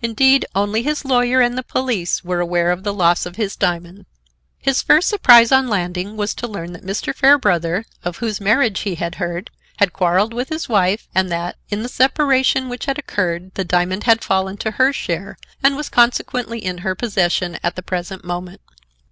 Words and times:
Indeed, 0.00 0.46
only 0.54 0.84
his 0.84 1.04
lawyer 1.04 1.40
and 1.40 1.58
the 1.58 1.64
police 1.64 2.22
were 2.22 2.38
aware 2.38 2.70
of 2.70 2.84
the 2.84 2.94
loss 2.94 3.26
of 3.26 3.34
his 3.34 3.56
diamond. 3.56 4.06
His 4.60 4.82
first 4.82 5.08
surprise 5.08 5.50
on 5.50 5.66
landing 5.66 6.16
was 6.16 6.32
to 6.36 6.46
learn 6.46 6.72
that 6.74 6.84
Mr. 6.86 7.12
Fairbrother, 7.12 7.84
of 8.04 8.18
whose 8.18 8.40
marriage 8.40 8.78
he 8.82 8.94
had 8.94 9.16
heard, 9.16 9.50
had 9.78 9.92
quarreled 9.92 10.32
with 10.32 10.48
his 10.48 10.68
wife 10.68 11.08
and 11.12 11.28
that, 11.32 11.56
in 11.70 11.82
the 11.82 11.88
separation 11.88 12.68
which 12.68 12.86
had 12.86 13.00
occurred, 13.00 13.52
the 13.54 13.64
diamond 13.64 14.04
had 14.04 14.22
fallen 14.22 14.58
to 14.58 14.70
her 14.70 14.92
share 14.92 15.36
and 15.60 15.76
was 15.76 15.88
consequently 15.88 16.64
in 16.64 16.78
her 16.78 16.94
possession 16.94 17.58
at 17.64 17.74
the 17.74 17.82
present 17.82 18.24
moment. 18.24 18.60